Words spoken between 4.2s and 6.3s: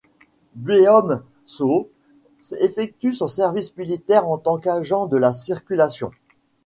en tant qu'agent de la circulation.